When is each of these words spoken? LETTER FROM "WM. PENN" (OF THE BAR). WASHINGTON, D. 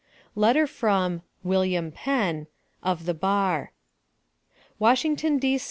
LETTER 0.33 0.65
FROM 0.65 1.21
"WM. 1.43 1.91
PENN" 1.91 2.47
(OF 2.81 3.05
THE 3.05 3.13
BAR). 3.13 3.71
WASHINGTON, 4.79 5.37
D. 5.37 5.59